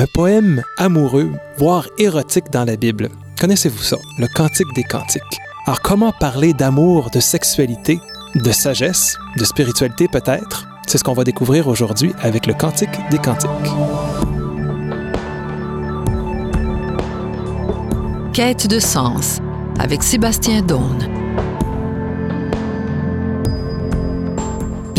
[0.00, 3.10] Un poème amoureux, voire érotique dans la Bible.
[3.38, 5.20] Connaissez-vous ça, le Cantique des Cantiques?
[5.66, 8.00] Alors comment parler d'amour, de sexualité,
[8.34, 10.66] de sagesse, de spiritualité peut-être?
[10.86, 13.50] C'est ce qu'on va découvrir aujourd'hui avec le Cantique des Cantiques.
[18.32, 19.40] Quête de sens
[19.78, 21.29] avec Sébastien Daune.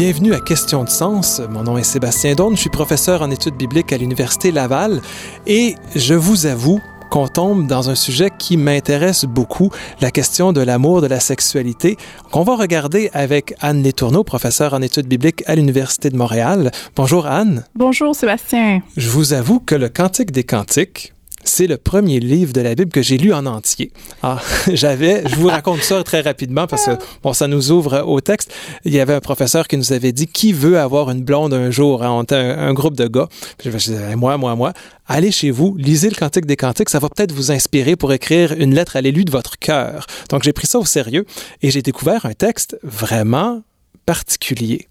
[0.03, 1.43] Bienvenue à Question de sens.
[1.51, 4.99] Mon nom est Sébastien Daune, je suis professeur en études bibliques à l'Université Laval
[5.45, 9.69] et je vous avoue qu'on tombe dans un sujet qui m'intéresse beaucoup,
[9.99, 11.97] la question de l'amour, de la sexualité,
[12.31, 16.71] qu'on va regarder avec Anne Letourneau, professeure en études bibliques à l'Université de Montréal.
[16.95, 17.63] Bonjour Anne.
[17.75, 18.81] Bonjour Sébastien.
[18.97, 22.91] Je vous avoue que le Cantique des Cantiques, c'est le premier livre de la Bible
[22.91, 23.91] que j'ai lu en entier.
[24.23, 24.39] Ah,
[24.73, 26.91] j'avais, je vous raconte ça très rapidement parce que
[27.23, 28.53] bon, ça nous ouvre au texte.
[28.85, 31.71] Il y avait un professeur qui nous avait dit qui veut avoir une blonde un
[31.71, 32.03] jour?
[32.03, 32.11] Hein?
[32.11, 33.27] On était un, groupe de gars.
[33.63, 34.73] disais, moi, moi, moi.
[35.07, 36.89] Allez chez vous, lisez le Cantique des Cantiques.
[36.89, 40.05] Ça va peut-être vous inspirer pour écrire une lettre à l'élu de votre cœur.
[40.29, 41.25] Donc j'ai pris ça au sérieux
[41.61, 43.61] et j'ai découvert un texte vraiment
[44.05, 44.87] particulier.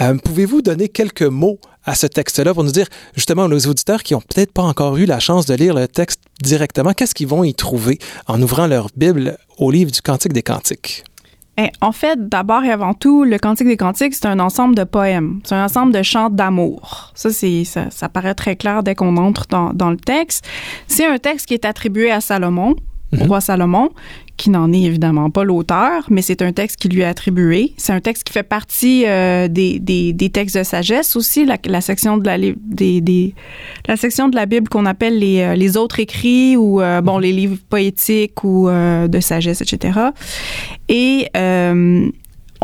[0.00, 4.14] Euh, pouvez-vous donner quelques mots à ce texte-là pour nous dire, justement, aux auditeurs qui
[4.14, 7.44] n'ont peut-être pas encore eu la chance de lire le texte directement, qu'est-ce qu'ils vont
[7.44, 11.04] y trouver en ouvrant leur Bible au livre du Cantique des Cantiques?
[11.56, 14.82] Eh, en fait, d'abord et avant tout, le Cantique des Cantiques, c'est un ensemble de
[14.82, 15.40] poèmes.
[15.44, 17.12] C'est un ensemble de chants d'amour.
[17.14, 20.44] Ça, c'est, ça, ça, paraît très clair dès qu'on entre dans, dans le texte.
[20.88, 22.74] C'est un texte qui est attribué à Salomon,
[23.12, 23.26] au mhm.
[23.28, 23.90] roi Salomon,
[24.36, 27.72] qui n'en est évidemment pas l'auteur, mais c'est un texte qui lui est attribué.
[27.76, 31.80] C'est un texte qui fait partie euh, des, des, textes de sagesse aussi, la, la
[31.80, 33.34] section de la, des, des,
[33.86, 37.18] la section de la Bible qu'on appelle les, euh, les autres écrits ou euh, bon
[37.18, 39.98] les livres poétiques ou de sagesse, etc.
[40.88, 41.28] Et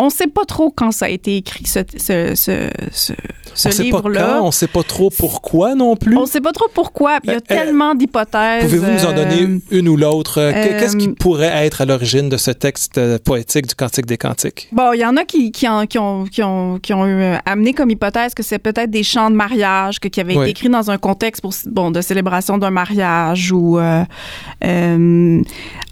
[0.01, 3.12] on ne sait pas trop quand ça a été écrit, ce, ce, ce,
[3.55, 4.41] ce livre-là.
[4.42, 6.17] On ne sait pas trop pourquoi non plus.
[6.17, 7.19] On ne sait pas trop pourquoi.
[7.25, 8.65] Il y a euh, tellement d'hypothèses.
[8.65, 10.41] Pouvez-vous nous en donner euh, une ou l'autre?
[10.41, 14.69] Euh, qu'est-ce qui pourrait être à l'origine de ce texte poétique du Cantique des Cantiques?
[14.73, 17.74] Bon, il y en a qui, qui, ont, qui, ont, qui, ont, qui ont amené
[17.74, 20.91] comme hypothèse que c'est peut-être des chants de mariage que, qui avaient été écrits dans
[20.91, 23.79] un contexte pour, bon, de célébration d'un mariage ou...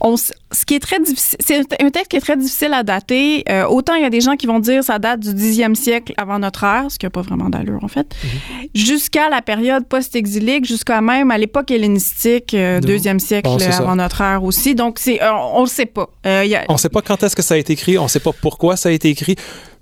[0.01, 0.15] on,
[0.51, 3.45] ce qui est très difficile, c'est un texte qui est très difficile à dater.
[3.51, 6.15] Euh, autant il y a des gens qui vont dire ça date du 10e siècle
[6.17, 8.69] avant notre ère, ce qui n'a pas vraiment d'allure en fait, mhm.
[8.75, 14.43] jusqu'à la période post-exilique, jusqu'à même à l'époque hellénistique, euh, deuxième siècle avant notre ère
[14.43, 14.75] aussi.
[14.75, 16.09] Donc c'est, euh, on, ne le sait pas.
[16.25, 18.33] On ne sait pas quand est-ce que ça a été écrit, on ne sait pas
[18.33, 19.37] pourquoi ça a été écrit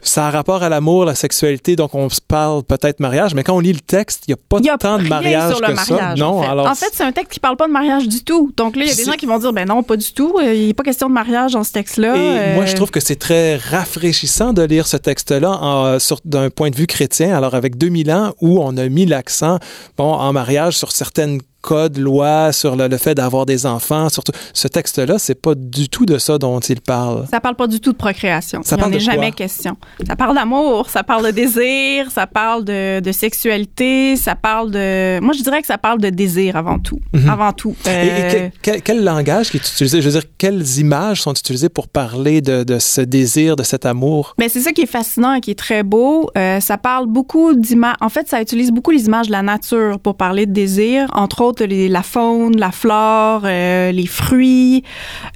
[0.09, 3.55] ça a rapport à l'amour, la sexualité, donc on se parle peut-être mariage, mais quand
[3.55, 5.73] on lit le texte, il n'y a pas a tant de mariage sur le que
[5.75, 6.25] mariage, ça.
[6.25, 8.23] Non, en fait, alors en fait c'est un texte qui parle pas de mariage du
[8.25, 8.53] tout.
[8.57, 10.37] Donc là, il y a des gens qui vont dire, ben non, pas du tout.
[10.39, 12.17] Euh, il n'est pas question de mariage dans ce texte-là.
[12.17, 16.71] Et moi, je euh, trouve que c'est très rafraîchissant de lire ce texte-là d'un point
[16.71, 17.37] de vue chrétien.
[17.37, 19.59] Alors avec 2000 ans où on a mis l'accent,
[19.97, 24.09] bon, en mariage sur certaines code, loi, sur le, fait d'avoir des enfants.
[24.09, 27.27] Surtout, ce texte-là, c'est pas du tout de ça dont il parle.
[27.29, 28.63] Ça parle pas du tout de procréation.
[28.63, 29.77] Ça il en est jamais question.
[30.07, 35.19] Ça parle d'amour, ça parle de désir, ça parle de, de, sexualité, ça parle de.
[35.21, 37.01] Moi, je dirais que ça parle de désir avant tout.
[37.13, 37.29] Mhm.
[37.29, 37.75] Avant tout.
[37.85, 40.01] Et, quel, quel, langage qui est utilisé?
[40.01, 43.87] Je veux dire, quelles images sont utilisées pour parler de, de ce désir, de cet
[43.87, 44.35] amour?
[44.39, 46.31] Mais c'est ça qui est fascinant et qui est très beau.
[46.39, 47.97] Euh, ça parle beaucoup d'images.
[48.01, 51.41] En fait, ça utilise beaucoup les images de la nature pour parler de désir, entre
[51.43, 54.83] autres la faune, la flore, euh, les fruits.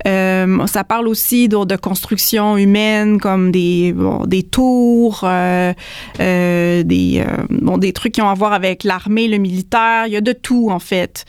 [0.06, 3.94] Euh, ça parle aussi de, de, construction humaine comme des,
[4.26, 5.72] des tours, euh,
[6.18, 10.06] des, bon, des trucs qui ont à voir avec l'armée, le militaire.
[10.06, 11.24] Il y a de tout, en fait.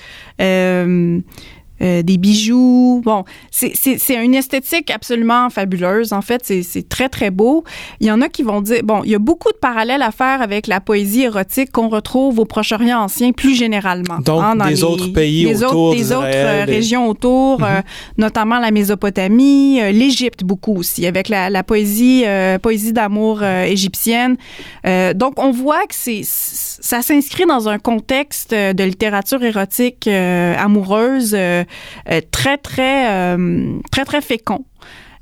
[1.82, 3.02] Euh, des bijoux.
[3.04, 6.14] Bon, c'est une esthétique absolument fabuleuse.
[6.14, 7.64] En fait, c'est très, très beau.
[8.00, 10.12] Il y en a qui vont dire, bon, il y a beaucoup de parallèles à
[10.12, 14.20] faire avec la poésie érotique qu'on retrouve au Proche-Orient ancien plus généralement.
[14.20, 17.68] Donc, hein, dans des autres pays autour autres, Des autres euh, régions autour, mhm.
[17.68, 17.82] euh,
[18.18, 22.26] notamment la Mésopotamie, l'Égypte beaucoup aussi, avec la, la poésie,
[22.62, 24.38] poésie d'amour égyptienne.
[25.16, 31.64] donc, on voit que c'est ça s'inscrit dans un contexte de littérature érotique amoureuse euh,
[32.32, 34.66] très, très, euh, très, très fécond.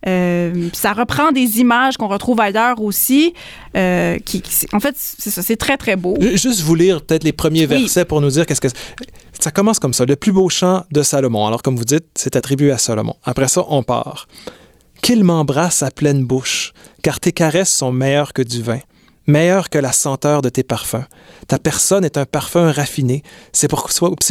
[0.07, 3.34] Euh, ça reprend des images qu'on retrouve ailleurs aussi.
[3.74, 6.18] qui, en fait, c'est ça, c'est très, très beau.
[6.34, 8.69] Juste vous lire peut-être les premiers versets pour nous dire qu'est-ce que...
[9.40, 10.06] Ça commence comme ça.
[10.06, 11.48] Le plus beau chant de Salomon.
[11.48, 13.16] Alors, comme vous dites, c'est attribué à Salomon.
[13.24, 14.28] Après ça, on part.
[15.02, 16.74] Qu'il m'embrasse à pleine bouche,
[17.04, 18.80] car tes caresses sont meilleures que du vin
[19.30, 21.06] meilleur que la senteur de tes parfums.
[21.48, 23.24] Ta personne est un parfum raffiné.
[23.54, 23.70] C'est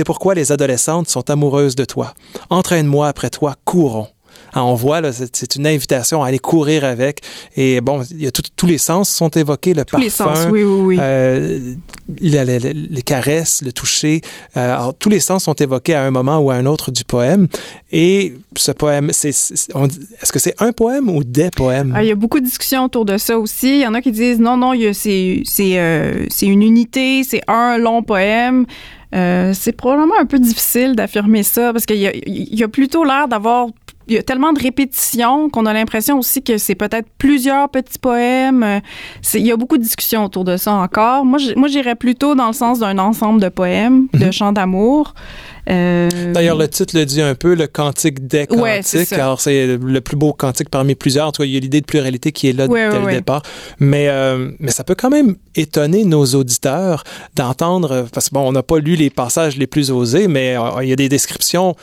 [0.04, 2.14] pourquoi, les adolescentes sont amoureuses de toi.
[2.50, 4.08] Entraîne-moi après toi, courons.
[4.54, 7.20] On voit, là, c'est une invitation à aller courir avec.
[7.56, 10.10] Et bon, il y a tout- tous les sens sont évoqués, le Tous parfum, les
[10.10, 10.98] sens, oui, oui, oui.
[11.00, 11.74] euh,
[12.20, 14.20] la- les caresses, le toucher.
[14.56, 17.04] Euh, alors, tous les sens sont évoqués à un moment ou à un autre du
[17.04, 17.48] poème.
[17.92, 21.92] Et ce poème, c'est, est-ce que c'est un poème ou des poèmes?
[21.96, 23.76] Ah, il y a beaucoup de discussions autour de ça aussi.
[23.78, 26.46] Il y en a qui disent non, non, il y a- c'est c'est euh, c'est
[26.46, 28.66] une unité, c'est un long poème.
[29.14, 33.26] Euh, c'est probablement un peu difficile d'affirmer ça parce qu'il y y a plutôt l'air
[33.26, 33.68] d'avoir
[34.08, 37.98] il y a tellement de répétitions qu'on a l'impression aussi que c'est peut-être plusieurs petits
[37.98, 38.62] poèmes.
[38.62, 38.80] Euh,
[39.34, 41.24] Il y a beaucoup de discussions autour de ça encore.
[41.24, 41.38] Moi,
[41.68, 44.32] j'irais plutôt dans le sens d'un ensemble de poèmes, de Mhm.
[44.32, 45.14] chants d'amour.
[45.70, 48.62] Euh, D'ailleurs, le titre le dit un peu, le cantique des cantiques.
[48.62, 49.16] Ouais, c'est ça.
[49.16, 51.26] Alors, c'est le plus beau cantique parmi plusieurs.
[51.28, 53.04] En tout cas, il y a l'idée de pluralité qui est là Ouais, dès ouais,
[53.06, 53.42] le départ.
[53.78, 57.04] Mais, euh, mais ça peut quand même étonner nos auditeurs
[57.36, 60.82] d'entendre, parce que bon, on n'a pas lu les passages les plus osés, mais euh,
[60.82, 61.76] il y a des descriptions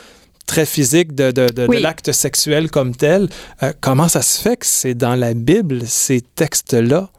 [0.46, 3.28] très physiques de, de, de, l'acte sexuel comme tel.
[3.62, 7.10] Euh, comment ça se fait que c'est dans la Bible, ces textes-là?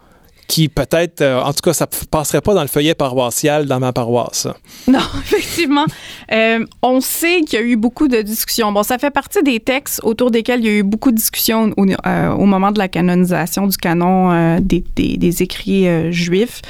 [0.48, 3.92] Qui peut-être, euh, en tout cas, ça passerait pas dans le feuillet paroissial dans ma
[3.92, 4.48] paroisse.
[4.88, 5.84] Non, effectivement.
[6.32, 8.72] Euh, on sait qu'il y a eu beaucoup de discussions.
[8.72, 11.74] Bon, ça fait partie des textes autour desquels il y a eu beaucoup de discussions
[11.76, 16.62] au, euh, au moment de la canonisation du canon des, des, des écrits juifs.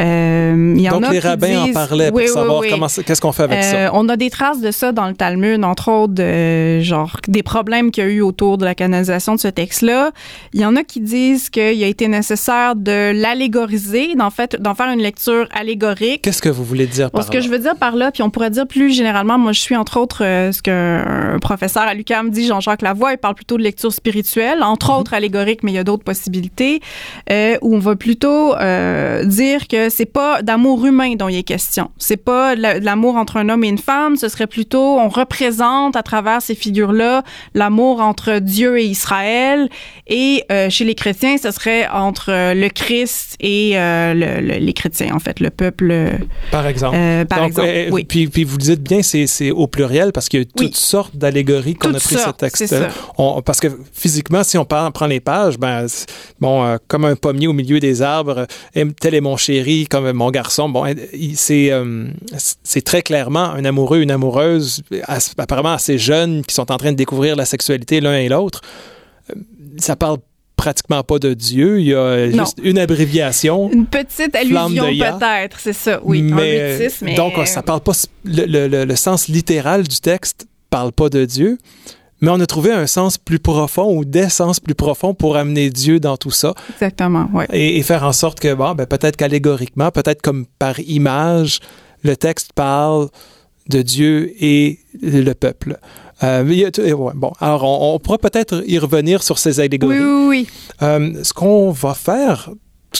[0.00, 2.70] Il y en Donc, a les rabbins disent- en parlaient pour Oui, savoir oui.
[3.04, 3.90] qu'est-ce qu'on fait avec ça.
[3.94, 8.04] On a des traces de ça dans le Talmud, entre autres, genre des problèmes qu'il
[8.04, 10.12] y a eu autour de la canonisation de ce texte-là.
[10.54, 14.74] Il y en a qui disent qu'il a été nécessaire de l'allégoriser, d'en fait, d'en
[14.74, 16.22] faire une lecture allégorique.
[16.22, 17.42] Qu'est-ce que vous voulez dire par ce que là?
[17.42, 19.98] je veux dire par là, puis on pourrait dire plus généralement, moi je suis entre
[19.98, 23.92] autres euh, ce qu'un professeur à l'UQAM dit, Jean-Jacques Lavoie, il parle plutôt de lecture
[23.92, 24.98] spirituelle, entre Mhm.
[24.98, 26.80] autres allégorique, mais il y a d'autres possibilités,
[27.30, 31.42] euh, où on va plutôt euh, dire que c'est pas d'amour humain dont il est
[31.42, 31.90] question.
[31.98, 34.98] C'est pas de la- de l'amour entre un homme et une femme, ce serait plutôt,
[34.98, 37.22] on représente à travers ces figures-là
[37.54, 39.68] l'amour entre Dieu et Israël,
[40.06, 43.07] et euh, chez les chrétiens, ce serait entre le Christ
[43.40, 45.88] et euh, le- le- les chrétiens, en fait, le peuple.
[45.90, 46.10] euh,
[46.50, 46.96] Par exemple.
[46.96, 48.04] euh, par Donc, exemple, euh, oui.
[48.04, 50.76] puis, puis vous le dites bien, c'est, c'est au pluriel parce qu'il y a toutes
[50.76, 52.74] sortes d'allégories qu'on a pris ce texte.
[53.16, 55.86] On, parce que physiquement, si on prend, prend les pages, ben,
[56.40, 58.46] bon, comme un pommier au milieu des arbres,
[59.00, 60.68] tel est mon chéri, comme mon garçon.
[60.68, 60.84] Bon,
[61.34, 61.72] c'est,
[62.62, 64.82] c'est très clairement un amoureux, une amoureuse,
[65.36, 68.60] apparemment assez jeunes, qui sont en train de découvrir la sexualité l'un et l'autre.
[69.78, 70.18] Ça parle
[70.58, 71.80] pratiquement pas de Dieu.
[71.80, 72.44] Il y a Non.
[72.44, 73.70] juste une abréviation.
[73.72, 76.00] Une petite allusion peut-être, c'est ça.
[76.04, 77.92] Oui, mais, mais donc ça parle pas
[78.24, 81.56] le, le- le- le sens littéral du texte parle pas de Dieu
[82.20, 85.70] mais on a trouvé un sens plus profond ou des sens plus profonds pour amener
[85.70, 89.92] Dieu dans tout ça exactement, et, et faire en sorte que bon ben peut-être qu'allégoriquement
[89.92, 91.60] peut-être comme par image
[92.02, 93.08] le texte parle
[93.68, 95.78] de Dieu et le peuple
[96.22, 96.42] Euh,
[97.14, 100.46] bon alors on, on pourra peut-être y revenir sur ces allégories Oui, oui, oui.
[100.82, 102.50] euh, ce qu'on va faire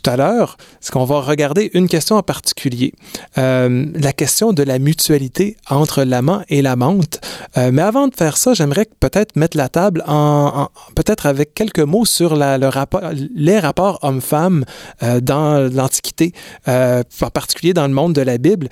[0.00, 2.92] tout à l'heure, c'est qu'on va regarder une question en particulier,
[3.36, 7.20] Euh, la question de la mutualité entre l'amant et l'amante.
[7.56, 11.86] Euh, mais avant de faire ça, j'aimerais peut-être mettre la table en, peut-être avec quelques
[11.92, 13.02] mots sur le rapport,
[13.34, 14.64] les rapports hommes-femmes
[15.02, 16.32] euh, dans l'Antiquité,
[16.68, 18.68] euh, en particulier dans le monde de la Bible.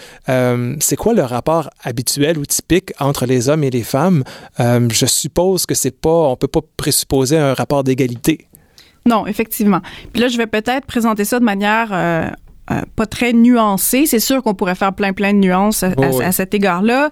[0.86, 4.24] C'est quoi le rapport habituel ou typique entre les hommes et les femmes?
[4.58, 8.48] Je suppose que c'est pas, on peut pas présupposer un rapport d'égalité.
[9.06, 9.80] Non, effectivement.
[10.12, 12.28] Puis là, je vais peut-être présenter ça de manière euh,
[12.72, 14.06] euh, pas très nuancée.
[14.06, 16.24] C'est sûr qu'on pourrait faire plein, plein de nuances à, Oh, oui.
[16.24, 17.10] à cet égard-là.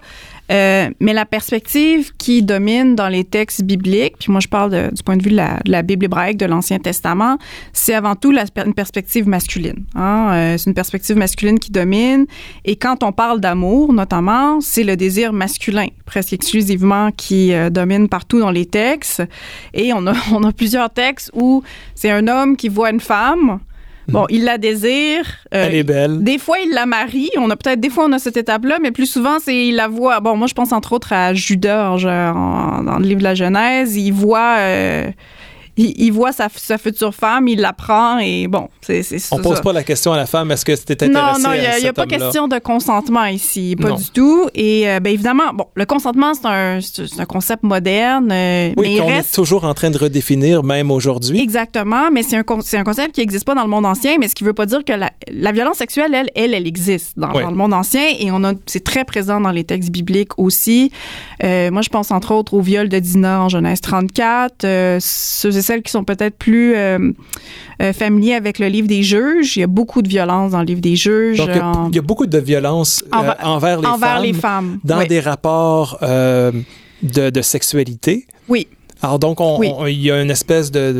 [0.51, 5.03] Euh, mais la perspective qui domine dans les textes bibliques, puis moi je parle du
[5.03, 7.37] point de vue de la, Bible hébraïque, de l'Ancien Testament,
[7.73, 9.85] c'est avant tout une perspective masculine.
[9.95, 10.31] Hein?
[10.33, 12.25] Euh, c'est une perspective masculine qui domine.
[12.63, 18.07] Et quand on parle d'amour, notamment, c'est le désir masculin, presque exclusivement, qui euh, domine
[18.07, 19.23] partout dans les textes.
[19.73, 21.63] Et on a plusieurs textes où
[21.95, 23.59] c'est un homme qui voit une femme.
[24.07, 25.25] Bon, il la désire.
[25.53, 26.23] euh, Elle est belle.
[26.23, 27.29] des fois, il la marie.
[27.37, 29.87] On a peut-être des fois on a cette étape-là, mais plus souvent c'est il la
[29.87, 30.19] voit.
[30.19, 33.35] Bon, moi je pense entre autres à Judas en- en- dans le livre de la
[33.35, 33.95] Genèse.
[33.97, 35.09] Il voit, euh,
[35.77, 39.39] il, il voit sa, sa future femme, il la prend et bon, c'est c'est On
[39.39, 39.61] pose ça.
[39.63, 41.93] pas la question à la femme, est-ce que c'était Non, intéressé non, il n'y a,
[41.93, 43.95] pas question de consentement ici, pas Non.
[43.95, 44.47] du tout.
[44.53, 48.87] Et euh, ben évidemment, bon, le consentement c'est un, c'est un concept moderne, euh, Oui,
[48.87, 51.39] mais il qu'on reste est toujours en train de redéfinir, même aujourd'hui.
[51.41, 54.35] Exactement, mais c'est un, un concept qui n'existe pas dans le monde ancien, mais ce
[54.35, 57.55] qui veut pas dire que la, la violence sexuelle, elle, elle, elle existe dans le
[57.55, 60.91] monde ancien et on a, c'est très présent dans les textes bibliques aussi.
[61.43, 64.63] Euh, moi, je pense entre autres au viol de Dinah en Genèse 34.
[64.63, 66.75] Euh, ceux et celles qui sont peut-être plus
[67.81, 70.65] euh, familiers avec le livre des juges, il y a beaucoup de violence dans le
[70.65, 73.17] livre des juges Donc, il y a- en- il y, a beaucoup de violence euh,
[73.43, 74.79] Envers- les envers femmes les femmes.
[74.83, 75.07] dans Oui.
[75.07, 76.51] des rapports euh,
[77.03, 78.25] de, de sexualité.
[78.47, 78.67] Oui.
[79.01, 79.95] Alors donc, il Oui.
[79.95, 80.91] y a une espèce de...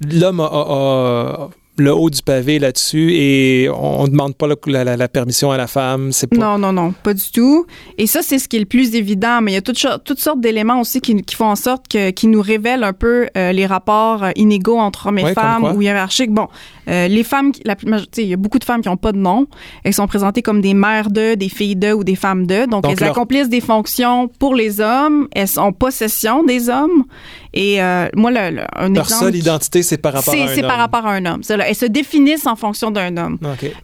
[0.00, 4.46] de- L'homme a, a- a le haut du pavé là-dessus et on ne demande pas
[4.66, 6.12] la, la- la permission à la femme.
[6.12, 6.36] C'est pas...
[6.36, 7.66] Non, non, non, pas du tout.
[7.98, 10.20] Et ça, c'est ce qui est le plus évident, mais il y a toutes, toutes
[10.20, 13.50] sortes d'éléments aussi qui, qui font en sorte que, qui nous révèlent un peu euh,
[13.52, 16.30] les rapports euh, inégaux entre hommes et Ouais, femmes ou hiérarchiques.
[16.32, 16.46] Bon,
[16.88, 17.76] euh, les femmes, la,
[18.18, 19.46] il y a beaucoup de femmes qui n'ont pas de nom.
[19.84, 22.66] Elles sont présentées comme des mères de, des filles de ou des femmes de.
[22.66, 25.28] Donc, Donc, elles leur- accomplissent des fonctions pour les hommes.
[25.34, 27.04] Elles sont en possession des hommes.
[27.52, 29.24] Et euh, moi, le, le- un Leur exemple...
[29.24, 30.80] seule identité, c'est par rapport à un c'est par homme.
[30.80, 31.40] rapport à un homme.
[31.48, 33.38] Là, Elles se définissent en fonction d'un homme.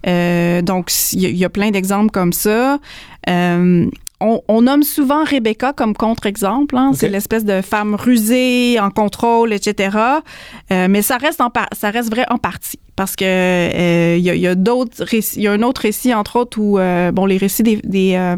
[0.06, 2.78] Euh, donc, il y, y a plein d'exemples comme ça.
[3.28, 3.86] Euh,
[4.20, 6.76] on, on nomme souvent Rebecca comme contre-exemple.
[6.76, 6.92] hein.
[6.94, 9.96] C'est l'espèce de femme rusée, en contrôle, etc.
[10.72, 12.78] Euh, mais ça reste, en ça reste vrai en partie.
[12.96, 15.38] Parce que euh, il y a, y a d'autres récits.
[15.38, 18.14] Il y a un autre récit, entre autres, où euh, bon, les récits des, des,
[18.16, 18.36] euh,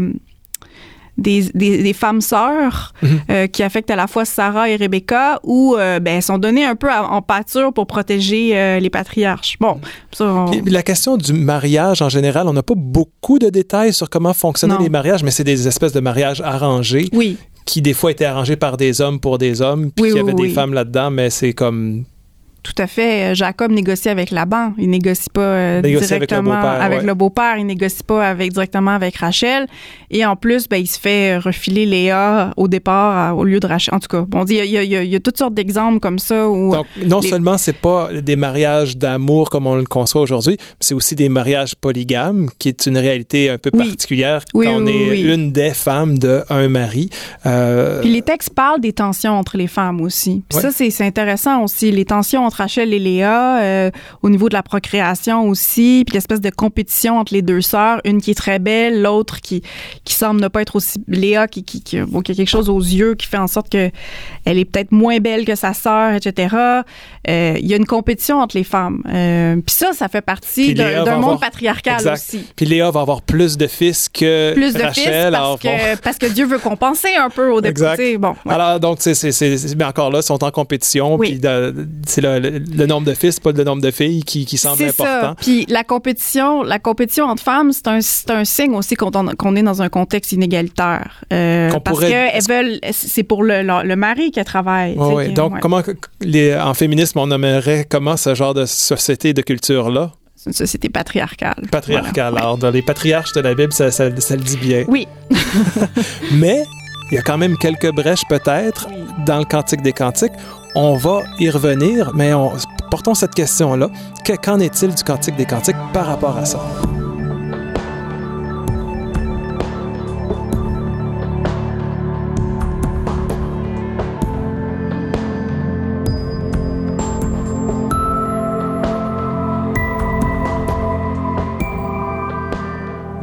[1.18, 3.20] des, des, des femmes sœurs Mhm.
[3.30, 6.64] euh, qui affectent à la fois Sarah et Rebecca, où euh, ben, elles sont données
[6.64, 9.56] un peu à- en pâture pour protéger euh, les patriarches.
[9.60, 9.78] Bon,
[10.12, 14.08] ça, on- la question du mariage en général, on n'a pas beaucoup de détails sur
[14.08, 14.80] comment fonctionnaient Non.
[14.80, 17.36] les mariages, mais c'est des espèces de mariages arrangés oui.
[17.66, 20.20] qui des fois étaient arrangés par des hommes pour des hommes, puis Oui, il y
[20.20, 20.48] avait oui.
[20.48, 22.04] des femmes là-dedans, mais c'est comme
[22.62, 23.32] Tout à fait.
[23.32, 24.72] Euh, Jacob négocie avec Laban.
[24.78, 27.06] Il négocie pas euh, Négocie avec le directement beau-père, avec ouais.
[27.06, 27.56] le beau-père.
[27.58, 29.66] Il négocie pas avec directement avec Rachel.
[30.10, 33.66] Et en plus, ben, il se fait refiler Léa au départ à- au lieu de
[33.66, 33.94] Rachel.
[33.94, 35.16] En tout cas, bon, il y a, il y a- il y a- il y
[35.16, 38.96] a toutes sortes d'exemples comme ça où Donc, non les- seulement c'est pas des mariages
[38.96, 42.96] d'amour comme on le conçoit aujourd'hui, mais c'est aussi des mariages polygames, qui est une
[42.98, 43.88] réalité un peu Oui.
[43.88, 47.10] particulière Oui, quand on est une des femmes d'un mari.
[47.46, 50.44] Euh, Puis les textes parlent des tensions entre les femmes aussi.
[50.48, 50.62] Puis Ouais.
[50.62, 51.90] ça, c'est c'est intéressant aussi.
[51.90, 53.90] Les tensions entre Rachel et Léa, euh,
[54.22, 58.20] au niveau de la procréation aussi, puis l'espèce de compétition entre les deux sœurs, une
[58.20, 59.62] qui est très belle, l'autre qui,
[60.04, 60.98] qui semble ne pas être aussi...
[61.08, 63.70] Léa, qui, qui, qui, bon, qui a quelque chose aux yeux qui fait en sorte
[63.70, 63.90] que
[64.44, 66.54] elle est peut-être moins belle que sa sœur, etc.
[67.28, 69.02] Euh, Il y a une compétition entre les femmes.
[69.12, 72.14] Euh, puis ça, ça fait partie d'un monde avoir- patriarcal Exact.
[72.14, 72.44] aussi.
[72.56, 75.04] Puis Léa va avoir plus de fils que Plus de Rachel.
[75.04, 75.70] fils alors parce bon.
[75.78, 77.82] que, parce que Dieu veut compenser un peu au début.
[78.18, 78.52] Bon, ouais.
[78.54, 81.16] Alors, donc, c'est, c'est, mais encore là, ils sont en compétition.
[81.16, 81.38] Oui.
[81.38, 81.50] Puis,
[82.06, 84.82] c'est le, le- le nombre de fils, pas le nombre de filles qui, qui semble
[84.84, 85.04] important.
[85.04, 85.34] ça.
[85.40, 87.98] Puis la compétition, la compétition entre femmes, c'est un,
[88.34, 89.10] un signe aussi qu'on,
[89.56, 91.22] est dans un contexte inégalitaire.
[91.32, 94.96] Euh, Qu'on parce pourrait- que elles veulent, c'est pour le, le, le mari qu'elles travaillent.
[94.98, 95.28] Ouais.
[95.28, 95.60] que- Donc, ouais.
[95.60, 95.80] comment,
[96.20, 100.12] les, en féminisme, on nommerait comment ce genre de société, de culture-là?
[100.34, 101.54] C'est une société patriarcale.
[101.70, 102.32] Patriarcale.
[102.32, 102.46] Voilà.
[102.46, 104.84] Alors, dans les patriarches de la Bible, ça, ça- ça le dit bien.
[104.88, 105.06] Oui.
[106.32, 106.64] Mais
[107.10, 108.88] il y a quand même quelques brèches peut-être
[109.26, 110.32] dans le Cantique des Cantiques.
[110.74, 112.52] On va y revenir, mais on,
[112.90, 113.88] portons cette question-là.
[114.24, 116.60] Que- qu'en est-il du Cantique des Cantiques par rapport à ça?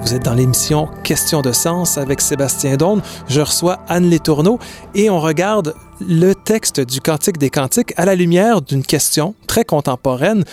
[0.10, 3.04] Vous êtes dans l'émission Question de sens avec Sébastien Daune.
[3.28, 4.58] Je reçois Anne Létourneau
[4.96, 9.66] et on regarde le texte du Cantique des Cantiques à la lumière d'une question très
[9.66, 10.46] contemporaine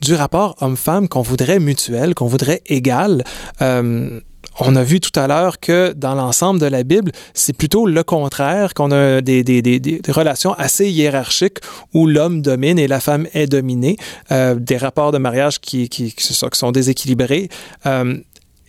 [0.00, 3.22] du rapport homme-femme qu'on voudrait mutuel, qu'on voudrait égal.
[3.60, 4.18] Euh,
[4.60, 8.02] on a vu tout à l'heure que dans l'ensemble de la Bible, c'est plutôt le
[8.02, 11.58] contraire, qu'on a des, relations assez hiérarchiques
[11.92, 13.98] où l'homme domine et la femme est dominée,
[14.30, 17.50] euh, des rapports de mariage qui sont déséquilibrés.
[17.84, 18.16] Euh,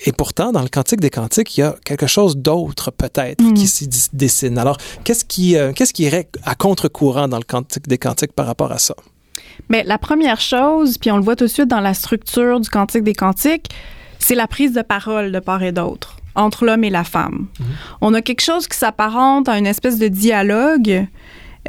[0.06, 3.54] et pourtant, dans le Cantique des Cantiques, il y a quelque chose d'autre peut-être Mhm.
[3.54, 4.58] qui s'y dessine.
[4.58, 8.46] Alors, qu'est-ce qui, euh, qu'est-ce qui irait à contre-courant dans le Cantique des Cantiques par
[8.46, 8.96] rapport à ça?
[9.70, 12.70] Mais la première chose, puis on le voit tout de suite dans la structure du
[12.70, 13.70] Cantique des Cantiques,
[14.20, 17.46] c'est la prise de parole de part et d'autre entre l'homme et la femme.
[18.02, 21.06] On a quelque chose qui s'apparente à une espèce de dialogue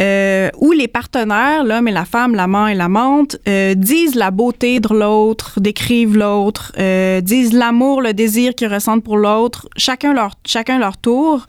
[0.00, 4.80] euh, où les partenaires, l'homme et la femme, l'amant et l'amante, euh, disent la beauté
[4.80, 10.32] de l'autre, décrivent l'autre, euh, disent l'amour, le désir qu'ils ressentent pour l'autre, chacun leur,
[10.46, 11.46] chacun leur tour,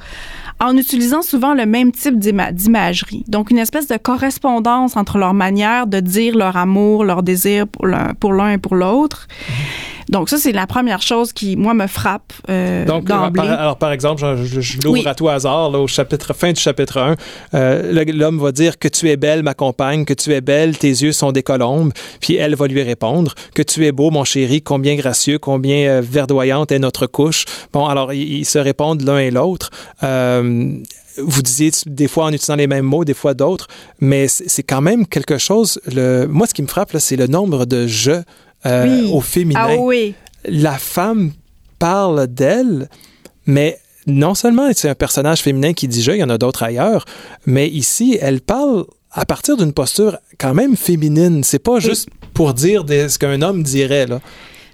[0.59, 3.23] en utilisant souvent le même type d'ima- d'imagerie.
[3.27, 8.33] Donc, une espèce de correspondance entre leur manière de dire leur amour, leur désir pour
[8.33, 9.27] l'un et pour l'autre.
[10.09, 13.41] Donc, ça, c'est la première chose qui, moi, me frappe euh, Donc, d'emblée.
[13.47, 15.07] alors, par exemple, je, je- je l'ouvre Oui.
[15.07, 17.15] à tout hasard, là, au chapitre, fin du chapitre 1,
[17.55, 20.89] euh, l'homme va dire que tu es belle, ma compagne, que tu es belle, tes
[20.89, 21.91] yeux sont des colombes.
[22.21, 26.01] Puis elle va lui répondre que tu es beau, mon chéri, combien gracieux, combien euh,
[26.03, 27.45] verdoyante est notre couche.
[27.73, 29.69] Bon, alors, ils, ils se répondent l'un et l'autre.
[30.03, 30.71] Euh,
[31.17, 33.67] vous disiez des fois en utilisant les mêmes mots, des fois d'autres,
[34.01, 35.79] mais c'est c'est quand même quelque chose.
[35.93, 38.21] Le, moi, ce qui me frappe, là, c'est le nombre de je
[38.65, 39.09] euh, Oui.
[39.13, 40.13] au féminin Ah oui.
[40.45, 41.31] la femme
[41.79, 42.89] parle d'elle,
[43.45, 46.63] mais non seulement c'est un personnage féminin qui dit je, il y en a d'autres
[46.63, 47.05] ailleurs,
[47.45, 51.43] mais ici, elle parle à partir d'une posture quand même féminine.
[51.43, 54.19] C'est pas juste pour dire ce qu'un homme dirait, là.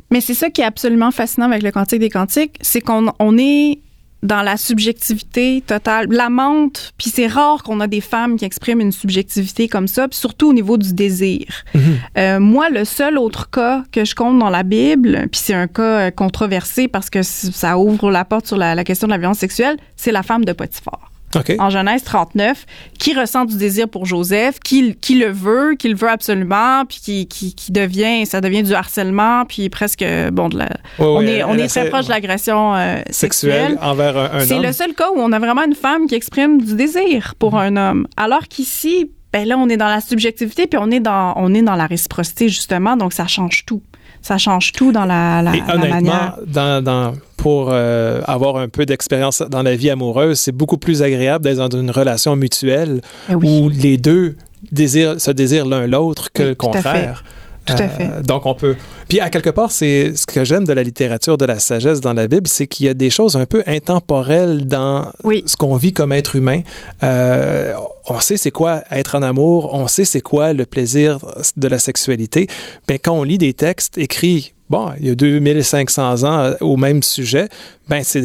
[0.10, 3.38] Mais c'est ça qui est absolument fascinant avec le Cantique des Cantiques, c'est qu'on on
[3.38, 3.80] est
[4.24, 6.08] dans la subjectivité totale.
[6.10, 10.08] La menthe, puis c'est rare qu'on a des femmes qui expriment une subjectivité comme ça,
[10.08, 11.46] puis surtout au niveau du désir.
[11.74, 11.82] Mhm.
[12.18, 15.68] euh, moi, le seul autre cas que je compte dans la Bible, puis c'est un
[15.68, 19.18] cas euh, controversé parce que ça ouvre la porte sur la, la question de la
[19.18, 21.11] violence sexuelle, c'est la femme de Potiphar
[21.60, 22.66] en Genèse 39,
[23.00, 27.00] qui ressent du désir pour Joseph, qui, qui le veut, qui le veut absolument, puis
[27.02, 30.70] qui, qui, qui, devient, ça devient du harcèlement, puis presque, bon, de la,
[31.00, 34.94] on est, on est très proche de l'agression euh, sexuelle, envers un, C'est le seul
[34.94, 38.48] cas où on a vraiment une femme qui exprime du désir pour un homme, alors
[38.48, 41.76] qu'ici, ben là, on est dans la subjectivité, puis on est dans, on est dans
[41.76, 43.82] la réciprocité justement, donc ça change tout
[44.22, 48.86] ça change tout dans la, la, Et honnêtement, Dans, dans, pour euh, avoir un peu
[48.86, 53.36] d'expérience dans la vie amoureuse, c'est beaucoup plus agréable d'être dans une relation mutuelle eh
[53.36, 54.36] où les deux
[54.72, 56.84] désirent, se désirent l'un l'autre que le contraire.
[56.84, 57.41] Tout à fait.
[57.70, 58.76] Euh, donc, on peut.
[59.08, 62.14] Puis, à quelque part, c'est ce que j'aime de la littérature de la sagesse dans
[62.14, 65.12] la Bible, c'est qu'il y a des choses un peu intemporelles dans
[65.46, 66.62] ce qu'on vit comme être humain.
[67.04, 67.74] Euh,
[68.08, 71.20] on sait c'est quoi être en amour, on sait c'est quoi le plaisir
[71.56, 72.48] de la sexualité.
[72.90, 76.78] Mais quand on lit des textes écrits bon, il y a 2500 ans euh, au
[76.78, 77.50] même sujet,
[77.90, 78.24] ben c'est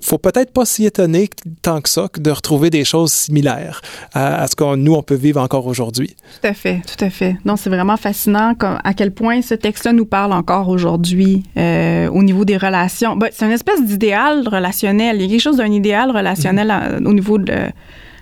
[0.00, 1.28] faut peut-être pas s'y étonner
[1.60, 3.82] tant que ça de retrouver des choses similaires
[4.14, 6.16] à, ce que nous on peut vivre encore aujourd'hui.
[6.40, 7.36] Tout à fait, tout à fait.
[7.44, 12.22] Non, c'est vraiment fascinant à quel point ce texte-là nous parle encore aujourd'hui euh, au
[12.22, 13.16] niveau des relations.
[13.16, 15.16] Ben, c'est une espèce d'idéal relationnel.
[15.16, 17.06] Il y a quelque chose d'un idéal relationnel mm-hmm.
[17.06, 17.54] au niveau de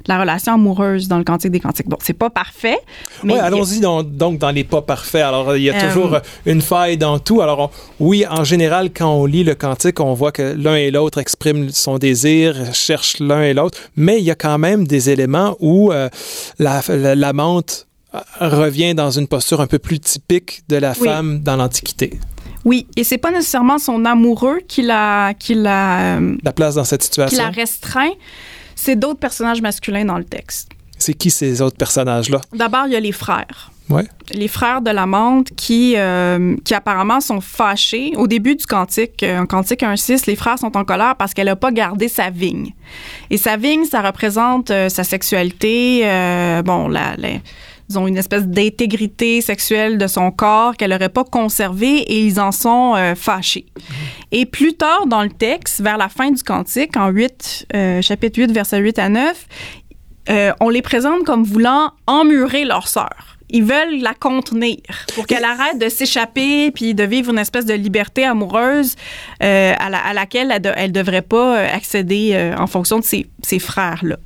[0.08, 1.88] la relation amoureuse dans le Cantique des Cantiques.
[1.88, 2.78] Bon, c'est pas parfait.
[3.22, 5.22] Mais oui, allons-y donc, dans les pas parfaits.
[5.22, 7.42] Alors, il y a euh, toujours une faille dans tout.
[7.42, 11.18] Alors, oui, en général, quand on lit le Cantique, on voit que l'un et l'autre
[11.18, 15.56] expriment son désir, cherchent l'un et l'autre, mais il y a quand même des éléments
[15.60, 16.08] où euh,
[16.58, 16.82] la,
[17.14, 17.86] l'amante
[18.40, 22.18] revient dans une posture un peu plus typique de la femme dans l'Antiquité.
[22.64, 26.84] Oui, et c'est pas nécessairement son amoureux qui la qui la euh, la place dans
[26.84, 27.36] cette situation.
[27.36, 28.10] Qui la restreint
[28.78, 30.70] c'est d'autres personnages masculins dans le texte.
[30.98, 32.40] C'est qui ces autres personnages-là?
[32.52, 33.72] D'abord, il y a les frères.
[33.90, 34.04] Ouais.
[34.32, 38.12] Les frères de la menthe qui, euh, qui apparemment sont fâchés.
[38.16, 41.46] Au début du cantique, en euh, cantique 1.6, les frères sont en colère parce qu'elle
[41.46, 42.72] n'a pas gardé sa vigne.
[43.30, 46.02] Et sa vigne, ça représente euh, sa sexualité,
[46.64, 47.28] bon, la, la
[47.96, 52.52] ont une espèce d'intégrité sexuelle de son corps qu'elle n'aurait pas conservée et ils en
[52.52, 53.66] sont euh, fâchés.
[54.32, 58.40] Et plus tard dans le texte, vers la fin du cantique, en 8, euh, chapitre
[58.40, 59.46] 8, versets 8 à 9,
[60.30, 63.38] euh, on les présente comme voulant emmurer leur sœur.
[63.50, 64.76] Ils veulent la contenir
[65.14, 68.94] pour qu'elle arrête de s'échapper puis de vivre une espèce de liberté amoureuse
[69.40, 74.18] à, la, à, laquelle elle, ne devrait pas accéder en fonction de ses, ses frères-là.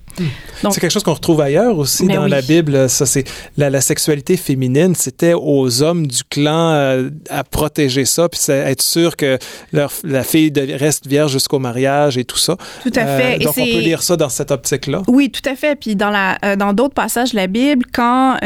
[0.71, 2.89] C'est quelque chose qu'on retrouve ailleurs aussi dans la Bible.
[2.89, 3.25] Ça, c'est
[3.57, 4.95] la, sexualité féminine.
[4.95, 9.39] C'était aux hommes du clan euh, à protéger ça, puis être sûr que
[9.73, 12.57] leur, la fille reste vierge jusqu'au mariage et tout ça.
[12.83, 13.35] Tout à fait.
[13.35, 15.03] Euh, donc on peut lire ça dans cette optique-là.
[15.09, 15.75] Oui, tout à fait.
[15.75, 18.39] Puis dans la euh, dans d'autres passages de la Bible, quand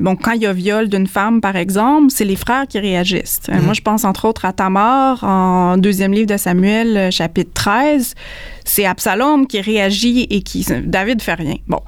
[0.00, 3.42] bon quand il y a viol d'une femme par exemple, c'est les frères qui réagissent.
[3.48, 3.62] Mhm.
[3.62, 8.14] Moi, je pense entre autres à Tamar en deuxième livre de Samuel, chapitre 13
[8.70, 11.56] c'est Absalom qui réagit et qui David fait rien.
[11.66, 11.80] Bon,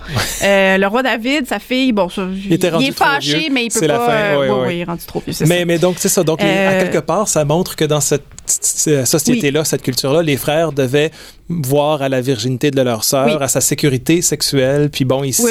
[0.42, 4.32] euh, le roi David, sa fille, bon, il, est, fâché, mais il peut pas.
[4.32, 5.46] La oui, oui, il est rendu trop vieux.
[5.46, 6.24] Mais, mais donc c'est ça.
[6.24, 10.72] Donc à euh, quelque part, ça montre que dans cette société-là, cette culture-là, les frères
[10.72, 11.12] devaient
[11.48, 14.90] voir à la virginité de leur sœur, à sa sécurité sexuelle.
[14.90, 15.46] Puis bon, ici,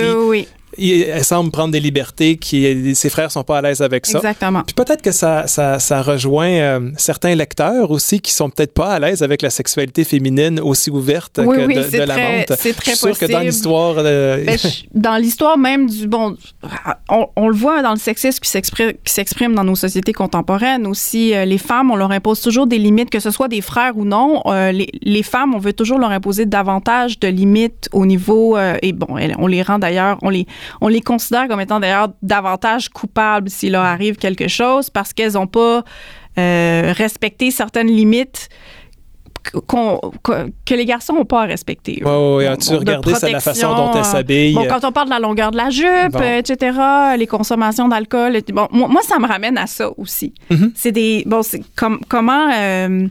[0.77, 4.19] elle semble prendre des libertés qui ses frères sont pas à l'aise avec ça.
[4.19, 4.63] Exactement.
[4.63, 8.93] Puis peut-être que ça, ça, ça rejoint euh, certains lecteurs aussi qui sont peut-être pas
[8.93, 12.55] à l'aise avec la sexualité féminine aussi ouverte que de, de la montre.
[12.57, 14.57] C'est très sûr que dans l'histoire, euh, ben,
[14.93, 16.37] dans l'histoire même du bon,
[17.09, 20.87] on, on, le voit dans le sexisme qui s'exprime, qui s'exprime dans nos sociétés contemporaines
[20.87, 21.33] aussi.
[21.33, 24.05] Euh, les femmes, on leur impose toujours des limites, que ce soit des frères ou
[24.05, 24.41] non.
[24.47, 29.07] les, les, femmes, on veut toujours leur imposer davantage de limites au niveau et bon,
[29.37, 30.47] on les rend d'ailleurs, on les
[30.81, 35.33] on les considère comme étant d'ailleurs davantage coupables s'il leur arrive quelque chose parce qu'elles
[35.33, 35.83] n'ont pas
[36.37, 38.49] euh, respecté certaines limites
[39.43, 42.01] que les garçons n'ont pas à respecter.
[42.05, 44.53] Oui, oui, as-tu regardé la façon dont elles s'habillent?
[44.53, 46.77] Bon, quand on parle de la longueur de la jupe, etc.,
[47.17, 50.33] les consommations d'alcool, bon, moi, ça me ramène à ça aussi.
[50.51, 50.71] Mm-hmm.
[50.75, 51.23] C'est des...
[51.25, 52.51] Bon, c'est comme, comment...
[52.53, 53.07] Euh,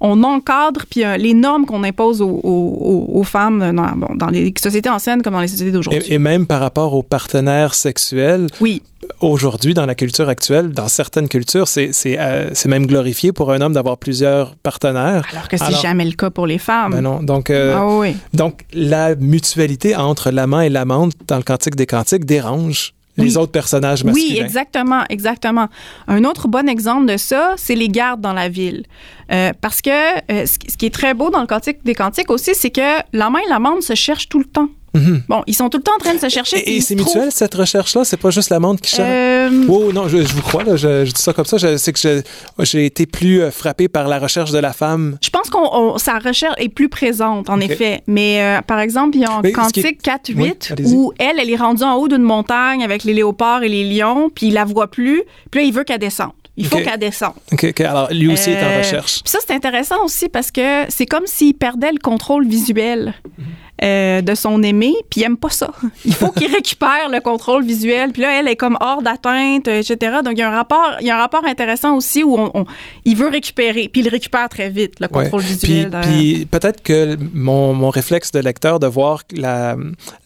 [0.00, 4.28] on encadre puis euh, les normes qu'on impose aux, aux- aux femmes dans, bon, dans
[4.28, 6.02] les sociétés anciennes comme dans les sociétés d'aujourd'hui.
[6.08, 8.82] Et, et même par rapport aux partenaires sexuels, Oui,
[9.20, 13.50] aujourd'hui, dans la culture actuelle, dans certaines cultures, c'est c'est, euh, c'est même glorifié pour
[13.52, 15.26] un homme d'avoir plusieurs partenaires.
[15.32, 16.92] alors que c'est jamais le cas pour les femmes.
[16.92, 17.22] Ben non.
[17.22, 18.14] Donc, euh, Ah oui.
[18.34, 23.42] donc, la mutualité entre l'amant et l'amante dans le Cantique des Cantiques dérange les Oui.
[23.42, 24.26] autres personnages masculins.
[24.34, 25.68] Oui, exactement, exactement.
[26.06, 28.84] Un autre bon exemple de ça, c'est les gardes dans la ville.
[29.30, 29.90] Euh, parce que
[30.32, 33.38] euh, ce, qui- est très beau dans le Cantique des Cantiques aussi, c'est que l'amant
[33.38, 34.68] et l'amante se cherchent tout le temps.
[34.94, 35.22] Mhm.
[35.28, 36.74] Bon, ils sont tout le temps en train de se chercher.
[36.76, 38.04] Et, c'est mutuel, cette recherche-là?
[38.04, 39.08] C'est pas juste l'amante qui cherche?
[39.10, 41.58] Euh, Oh non, je, je vous crois, là, je, je dis ça comme ça.
[41.78, 42.22] Sais que
[42.60, 45.18] j'ai été plus euh, frappé par la recherche de la femme.
[45.22, 48.02] Je pense on- sa recherche est plus présente, en effet.
[48.06, 50.94] Mais euh, par exemple, il y a qui est- cantique 4-8 Oui, allez-y.
[50.94, 54.30] où elle, elle est rendue en haut d'une montagne avec les léopards et les lions,
[54.34, 55.22] puis il la voit plus.
[55.50, 56.30] Puis là, il veut qu'elle descende.
[56.58, 57.34] Il faut qu'elle descende.
[57.52, 57.80] Ok.
[57.80, 59.22] alors, lui aussi est en Euh, recherche.
[59.22, 63.14] Puis ça, c'est intéressant aussi parce que c'est comme s'il perdait le contrôle visuel
[63.84, 65.70] euh, de son aimé, puis il aime pas ça.
[66.04, 68.10] Il faut qu'il récupère le contrôle visuel.
[68.10, 70.16] Puis là, elle est comme hors d'atteinte, euh, etc.
[70.24, 72.50] Donc, il y a un rapport, il y a un rapport intéressant aussi où on,
[72.54, 72.66] on-
[73.04, 75.90] il veut récupérer, puis il récupère très vite, le contrôle visuel.
[75.90, 79.76] de- puis peut-être que mon, mon réflexe de lecteur de voir la,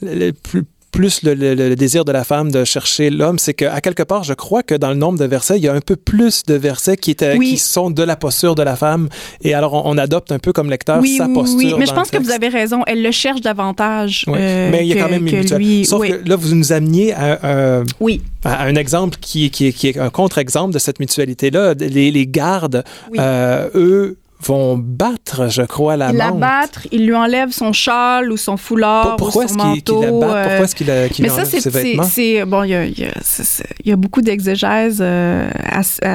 [0.01, 3.81] le plus plus le, le- le désir de la femme de chercher l'homme, c'est qu'à
[3.81, 5.97] quelque part, je crois que dans le nombre de versets, il y a un peu
[5.97, 7.53] plus de versets qui, étaient, Oui.
[7.53, 9.09] qui sont de la posture de la femme.
[9.43, 11.57] Et alors, on, on adopte un peu comme lecteur oui, sa oui, posture.
[11.57, 11.75] oui.
[11.79, 12.83] Mais je pense que vous avez raison.
[12.87, 14.25] Elle le cherche davantage.
[14.29, 14.37] Ouais.
[14.39, 15.85] euh, Mais il y a que- quand même une lui.
[15.87, 16.11] Sauf oui.
[16.11, 17.39] que là, vous nous ameniez à,
[17.81, 18.21] un- oui.
[18.45, 21.75] à un exemple qui, qui, qui est un contre-exemple de cette mutualité-là.
[21.75, 23.19] Les, les gardes, Oui.
[23.19, 26.41] euh, eux, vont battre, je crois, la Il la menthe.
[26.41, 30.01] battre, il lui enlève son châle ou son foulard Pour- Pourquoi ou son manteau.
[30.03, 32.03] la Pourquoi est-ce qu'il qu'il Mais enlève ses vêtements?
[32.05, 33.11] c'est- bon, il y a, y
[33.85, 35.49] y beaucoup d'exégèse euh,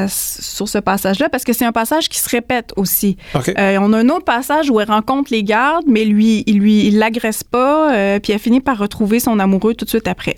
[0.08, 3.18] sur ce passage-là parce que c'est un passage qui se répète aussi.
[3.36, 6.88] Euh, on a un autre passage où elle rencontre les gardes, mais lui, il lui,
[6.88, 10.38] il l'agresse pas, euh, puis elle finit par retrouver son amoureux tout de suite après.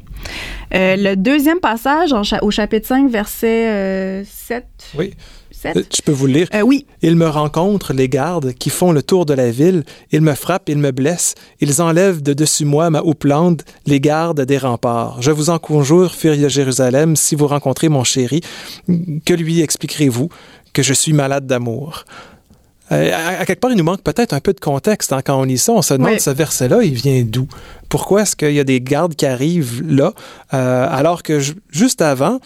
[0.71, 4.65] Le deuxième passage, en au chapitre 5, verset euh, 7.
[4.97, 5.13] Oui.
[5.61, 5.77] 7?
[5.77, 6.47] Euh, Je peux vous lire.
[6.53, 9.83] Euh, oui, Ils me rencontrent, les gardes, qui font le tour de la ville.
[10.11, 11.35] Ils me frappent, ils me blessent.
[11.61, 15.21] Ils enlèvent de dessus moi ma houppelande, les gardes des remparts.
[15.21, 18.41] Je vous en conjure, de Jérusalem, si vous rencontrez mon chéri,
[19.25, 20.29] que lui expliquerez-vous?
[20.73, 22.05] Que je suis malade d'amour?
[22.91, 25.13] Euh, à, à quelque part, il nous manque peut-être un peu de contexte.
[25.13, 25.21] hein.
[25.23, 26.19] Quand on lit ça, on se demande Oui.
[26.19, 27.47] ce verset-là, il vient d'où?
[27.87, 30.13] Pourquoi est-ce qu'il y a des gardes qui arrivent là,
[30.53, 32.39] euh, alors que ju- juste avant,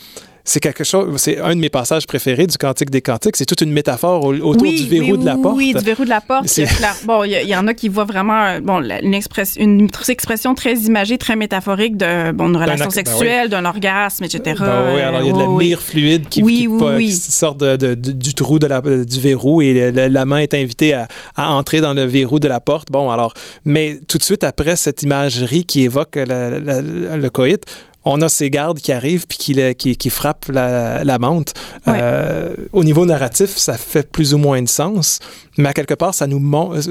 [0.45, 3.62] c'est quelque chose, c'est un de mes passages préférés du Cantique des Cantiques, c'est toute
[3.62, 5.56] une métaphore au- autour oui, du verrou oui, de la porte.
[5.58, 6.45] Oui, du verrou de la porte.
[6.47, 10.53] Clair- Bon, il y, en a qui voient vraiment euh, bon, une, expression, une expression
[10.53, 14.58] très imagée, très métaphorique de bon, une relation ben sexuelle, d'un orgasme, etc.
[14.60, 16.41] Ben oui, alors il y a de la Euh, oui, mire fluide qui,
[17.13, 20.93] sort de, de- de- du trou de la- du verrou et la main est invitée
[20.93, 22.91] à, à entrer dans le verrou de la porte.
[22.91, 23.34] Bon, alors,
[23.65, 27.63] mais tout de suite après cette imagerie qui évoque la- la- le coït,
[28.05, 31.53] on a ces gardes qui arrivent puis qui, le- qui, qui frappent la, la menthe.
[31.87, 31.93] Ouais.
[32.01, 35.19] Euh, au niveau narratif, ça fait plus ou moins de sens,
[35.57, 36.41] mais à quelque part, ça nous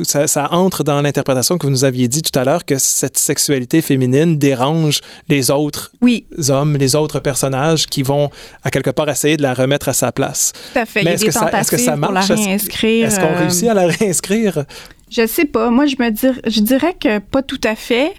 [0.05, 3.18] ça, ça entre dans l'interprétation que vous nous aviez dit tout à l'heure que cette
[3.18, 8.31] sexualité féminine dérange les autres Oui, hommes, les autres personnages qui vont
[8.62, 10.53] à quelque part essayer de la remettre à sa place.
[10.72, 11.03] tout à fait.
[11.03, 12.31] Mais est-ce que ça- est-ce que ça marche?
[12.31, 14.64] Est-ce- qu'on euh, réussit à la réinscrire?
[15.11, 15.68] Je sais pas.
[15.70, 18.12] Moi, je me dir- je dirais que pas tout à fait.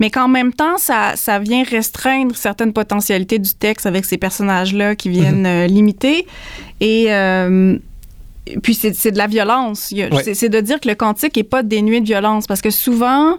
[0.00, 4.94] Mais qu'en même temps, ça, ça vient restreindre certaines potentialités du texte avec ces personnages-là
[4.94, 5.46] qui viennent Mhm.
[5.46, 6.26] euh, limiter.
[6.80, 7.78] Et euh,
[8.62, 9.92] puis, c'est de la violence.
[9.92, 10.08] Ouais.
[10.22, 12.46] C'est c'est de dire que le cantique est pas dénué de violence.
[12.46, 13.38] Parce que souvent,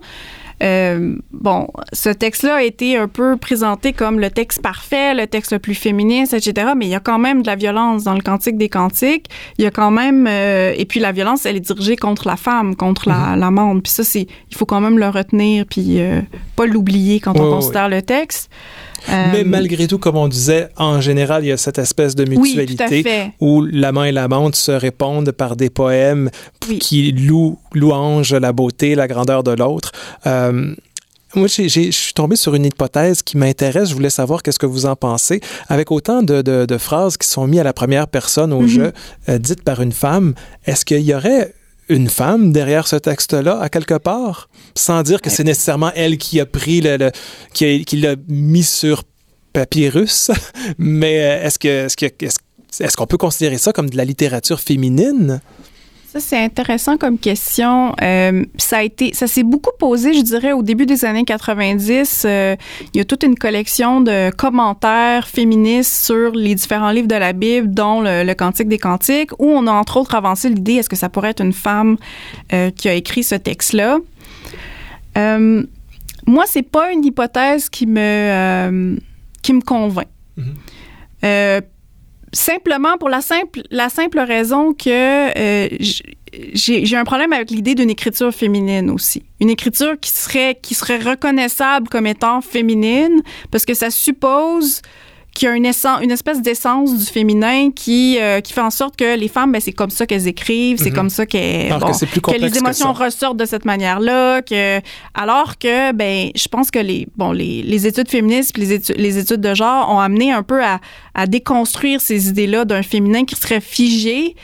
[0.63, 5.51] euh, bon, ce texte-là a été un peu présenté comme le texte parfait, le texte
[5.51, 6.69] le plus féministe, etc.
[6.75, 9.27] Mais il y a quand même de la violence dans le Cantique des Cantiques.
[9.57, 10.25] Il y a quand même...
[10.27, 13.39] euh, et puis la violence, elle est dirigée contre la femme, contre la, Mhm.
[13.39, 13.83] l'amende.
[13.83, 14.27] Puis ça, c'est...
[14.49, 16.21] Il faut quand même le retenir, puis euh,
[16.55, 18.49] pas l'oublier quand on considère le texte.
[19.09, 22.23] Euh, Mais malgré tout, comme on disait, en général, il y a cette espèce de
[22.23, 23.31] Oui, tout à mutualité fait.
[23.39, 26.29] où l'amant et l'amante se répondent par des poèmes
[26.69, 26.79] Oui.
[26.79, 29.91] qui louent, louangent la beauté, la grandeur de l'autre.
[30.25, 30.73] Euh,
[31.35, 33.89] moi, je suis tombé sur une hypothèse qui m'intéresse.
[33.89, 35.41] Je voulais savoir qu'est-ce que vous en pensez.
[35.67, 38.67] Avec autant de, de- de phrases qui sont mises à la première personne au Mhm.
[38.67, 38.91] jeu,
[39.29, 40.33] euh, dites par une femme,
[40.65, 41.53] est-ce qu'il y aurait
[41.89, 46.39] une femme derrière ce texte-là, à quelque part, sans dire que c'est nécessairement elle qui
[46.39, 47.11] a pris le, le-
[47.53, 49.03] qui l'a mis sur
[49.53, 50.31] papyrus,
[50.77, 54.05] mais euh, est-ce que est-ce que est-ce, est-ce qu'on peut considérer ça comme de la
[54.05, 55.41] littérature féminine?
[56.07, 57.93] Ça, c'est intéressant comme question.
[58.01, 62.23] Euh, ça a été, ça s'est beaucoup posé, je dirais, au début des années 90.
[62.25, 62.55] Euh,
[62.93, 67.33] il y a toute une collection de commentaires féministes sur les différents livres de la
[67.33, 70.95] Bible, dont le, Cantique des Cantiques, où on a entre autres avancé l'idée est-ce que
[70.95, 71.97] ça pourrait être une femme
[72.53, 73.97] euh, qui a écrit ce texte-là?
[76.25, 78.97] Moi, c'est pas une hypothèse qui me
[79.41, 80.07] qui me convainc.
[80.37, 81.61] Mm-hmm
[82.33, 85.69] simplement pour la simple, la simple raison que euh,
[86.53, 89.23] j'ai un problème avec l'idée d'une écriture féminine aussi.
[89.39, 94.81] Une écriture qui serait, qui serait reconnaissable comme étant féminine parce que ça suppose
[95.37, 98.71] qu'il y a une, essence, une espèce d'essence du féminin qui, euh, qui fait en
[98.71, 100.95] sorte que les femmes, ben, c'est comme ça qu'elles écrivent, c'est mhm.
[100.95, 104.79] comme ça qu'elles, bon, que, les émotions ressortent de cette manière-là, que,
[105.13, 109.17] alors que, ben, je pense que les, bon, les, les études féministes les études, les
[109.17, 110.79] études de genre ont amené un peu à,
[111.13, 114.35] à déconstruire ces idées-là d'un féminin qui serait figé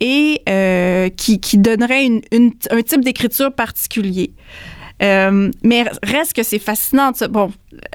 [0.00, 4.32] et euh, qui, qui donnerait une, une, un type d'écriture particulier.
[5.02, 7.12] Euh, mais reste que c'est fascinant.
[7.30, 7.50] Bon,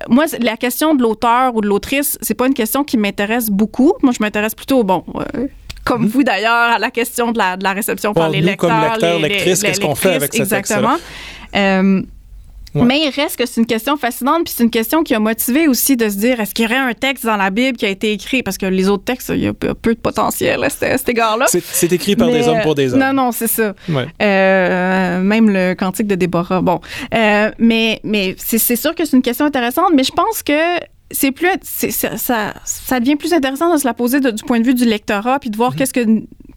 [0.09, 3.93] moi, la question de l'auteur ou de l'autrice, c'est pas une question qui m'intéresse beaucoup.
[4.01, 5.47] Moi, je m'intéresse plutôt, bon, euh,
[5.85, 6.07] comme mhm.
[6.09, 8.69] vous d'ailleurs, à la question de la, de la réception par les lecteurs.
[8.69, 10.97] Comme lecteur, lectrice, qu'est-ce qu'on fait avec ce Exactement.
[12.83, 15.67] Mais il reste que c'est une question fascinante, puis c'est une question qui a motivé
[15.67, 17.89] aussi de se dire est-ce qu'il y aurait un texte dans la Bible qui a
[17.89, 18.43] été écrit?
[18.43, 21.45] Parce que les autres textes, il y a peu de potentiel à cet égard-là.
[21.47, 22.99] C'est écrit par des hommes pour des hommes.
[22.99, 23.73] Non, non, c'est ça.
[24.21, 26.61] Euh, même le cantique de Déborah.
[26.61, 26.79] Bon,
[27.13, 30.53] euh, mais mais c'est sûr que c'est une question intéressante, mais je pense que
[31.11, 34.73] c'est plus ça, ça devient plus intéressant de se la poser du point de vue
[34.73, 35.77] du lectorat puis de voir mm-hmm.
[35.77, 36.05] qu'est-ce que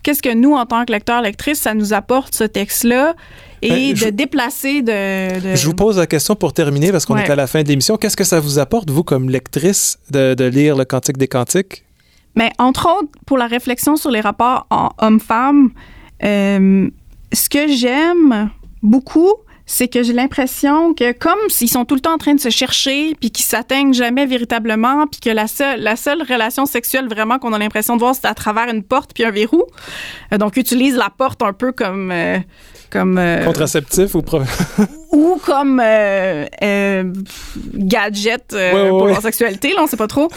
[0.02, 3.14] qu'est-ce que nous en tant que lecteur lectrice ça nous apporte ce texte là
[3.62, 7.30] et ben, de déplacer de, Je vous pose la question pour terminer parce qu'on est
[7.30, 7.96] à la fin de l'émission.
[7.96, 11.84] Qu'est-ce que ça vous apporte, vous, comme lectrice, de, lire le Cantique des Cantiques?
[12.36, 14.66] Mais ben, entre autres, pour la réflexion sur les rapports
[14.98, 15.70] homme-femme,
[16.22, 16.88] euh,
[17.32, 18.50] ce que j'aime
[18.82, 19.34] beaucoup,
[19.70, 22.50] c'est que j'ai l'impression que comme s'ils sont tout le temps en train de se
[22.50, 27.38] chercher, puis qu'ils s'atteignent jamais véritablement, puis que la seule, la seule relation sexuelle vraiment
[27.38, 29.62] qu'on a l'impression de voir, c'est à travers une porte puis un verrou.
[30.32, 32.10] Euh, donc, utilise la porte un peu comme...
[32.10, 32.38] Euh,
[32.90, 34.22] comme euh, contraceptif ou
[35.12, 37.12] ou comme euh, euh,
[37.74, 38.54] gadget
[38.90, 40.28] pour leur sexualité là on sait pas trop.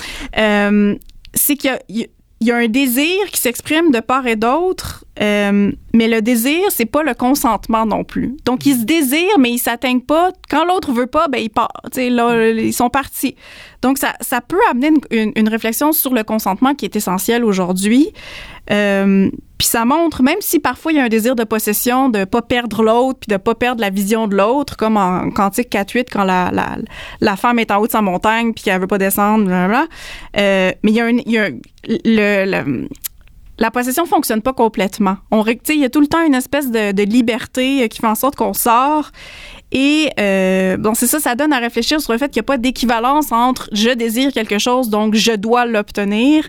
[1.35, 2.07] C'est qu'il
[2.41, 7.03] y, a un désir qui s'exprime de part et d'autre mais le désir c'est pas
[7.03, 8.37] le consentement non plus.
[8.45, 10.31] Donc ils se désirent mais ils s'atteignent pas.
[10.49, 13.35] Quand l'autre veut pas ben ils partent là ils sont partis.
[13.81, 18.13] Donc ça, ça peut amener une, une, réflexion sur le consentement qui est essentiel aujourd'hui
[18.67, 22.41] puis ça montre, même si parfois il y a un désir de possession, de pas
[22.41, 26.23] perdre l'autre, puis de pas perdre la vision de l'autre, comme en Cantique 4-8, quand
[26.23, 26.51] la,
[27.21, 29.87] la, femme est en haut de sa montagne, puis qu'elle veut pas descendre, blablabla.
[30.37, 31.49] Euh, mais il y a, une, y a
[31.87, 32.87] le,
[33.59, 35.17] la possession fonctionne pas complètement.
[35.31, 38.35] On, il y a tout le temps une espèce de, liberté qui fait en sorte
[38.35, 39.11] qu'on sort.
[39.71, 42.47] Et euh, bon, c'est ça, ça donne à réfléchir sur le fait qu'il n'y a
[42.47, 46.47] pas d'équivalence entre je désire quelque chose, donc je dois l'obtenir.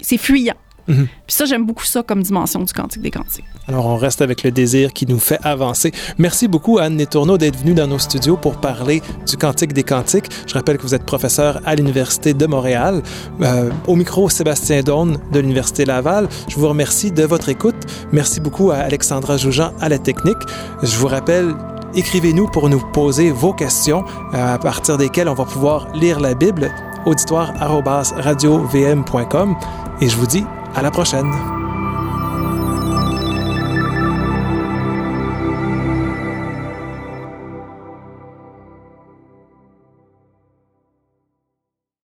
[0.00, 0.56] C'est fuyant.
[0.88, 1.06] Mhm.
[1.26, 3.44] Puis ça, j'aime beaucoup ça comme dimension du Cantique des Cantiques.
[3.68, 5.92] Alors, on reste avec le désir qui nous fait avancer.
[6.16, 10.26] Merci beaucoup, Anne Netourneau, d'être venue dans nos studios pour parler du Cantique des Cantiques.
[10.46, 13.02] Je rappelle que vous êtes professeur à l'Université de Montréal.
[13.42, 16.28] Euh, au micro, Sébastien Daune de l'Université Laval.
[16.48, 17.76] Je vous remercie de votre écoute.
[18.12, 20.38] Merci beaucoup à Alexandra Joujean à la technique.
[20.82, 21.54] Je vous rappelle
[21.94, 26.34] écrivez-nous pour nous poser vos questions euh, à partir desquelles on va pouvoir lire la
[26.34, 26.70] Bible
[27.06, 29.56] auditoire@radiovm.com
[30.00, 31.67] et je vous dis à la prochaine.